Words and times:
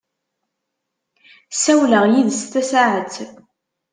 Ssawleɣ 1.53 2.03
yid-s 2.11 2.41
tasaɛet. 2.53 3.15